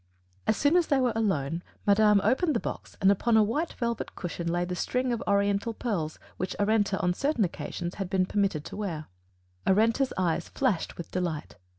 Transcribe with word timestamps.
As 0.47 0.57
soon 0.57 0.77
as 0.77 0.87
they 0.87 0.99
were 0.99 1.13
alone 1.15 1.61
madame 1.85 2.21
opened 2.23 2.55
the 2.55 2.59
box 2.59 2.97
and 3.01 3.11
upon 3.11 3.37
a 3.37 3.43
white 3.43 3.73
velvet 3.73 4.15
cushion 4.15 4.47
lay 4.47 4.65
the 4.65 4.75
string 4.75 5.13
of 5.13 5.21
oriental 5.27 5.75
pearls 5.75 6.17
which 6.37 6.55
Arenta 6.59 6.97
on 7.03 7.13
certain 7.13 7.43
occasions 7.45 7.93
had 8.01 8.09
been 8.09 8.25
permitted 8.25 8.65
to 8.65 8.75
wear. 8.75 9.09
Arenta's 9.67 10.11
eyes 10.17 10.49
flashed 10.49 10.97
with 10.97 11.11
delight. 11.11 11.55